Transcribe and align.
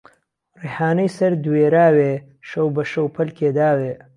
رهیحانهی 0.61 1.09
سهر 1.17 1.33
دوێراوێ، 1.43 2.13
شهو 2.47 2.67
به 2.75 2.83
شهو 2.91 3.13
پهلکێ 3.15 3.49
داوێ 3.57 3.93